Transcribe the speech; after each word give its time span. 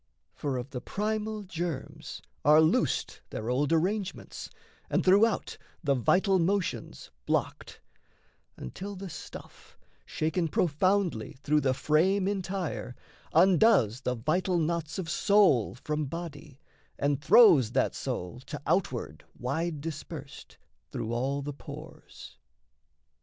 For 0.33 0.57
of 0.57 0.71
the 0.71 0.81
primal 0.81 1.43
germs 1.43 2.23
Are 2.43 2.59
loosed 2.59 3.21
their 3.29 3.51
old 3.51 3.71
arrangements, 3.71 4.49
and, 4.89 5.05
throughout, 5.05 5.59
The 5.83 5.93
vital 5.93 6.39
motions 6.39 7.11
blocked, 7.27 7.81
until 8.57 8.95
the 8.95 9.11
stuff, 9.11 9.77
Shaken 10.03 10.47
profoundly 10.47 11.33
through 11.43 11.61
the 11.61 11.75
frame 11.75 12.27
entire, 12.27 12.95
Undoes 13.31 14.01
the 14.01 14.15
vital 14.15 14.57
knots 14.57 14.97
of 14.97 15.07
soul 15.07 15.75
from 15.75 16.05
body 16.05 16.59
And 16.97 17.21
throws 17.21 17.73
that 17.73 17.93
soul, 17.93 18.39
to 18.47 18.59
outward 18.65 19.23
wide 19.37 19.81
dispersed, 19.81 20.57
Through 20.89 21.13
all 21.13 21.43
the 21.43 21.53
pores. 21.53 22.39